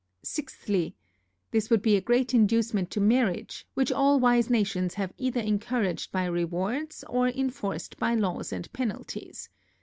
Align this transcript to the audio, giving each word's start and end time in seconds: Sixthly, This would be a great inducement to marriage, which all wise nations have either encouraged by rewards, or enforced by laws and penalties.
Sixthly, 0.23 0.95
This 1.51 1.69
would 1.69 1.83
be 1.83 1.95
a 1.95 2.01
great 2.01 2.33
inducement 2.33 2.89
to 2.89 2.99
marriage, 2.99 3.67
which 3.75 3.91
all 3.91 4.19
wise 4.19 4.49
nations 4.49 4.95
have 4.95 5.13
either 5.19 5.41
encouraged 5.41 6.11
by 6.11 6.25
rewards, 6.25 7.03
or 7.07 7.27
enforced 7.27 7.99
by 7.99 8.15
laws 8.15 8.51
and 8.51 8.73
penalties. 8.73 9.47